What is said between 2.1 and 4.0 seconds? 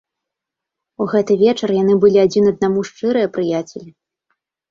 адзін аднаму шчырыя прыяцелі.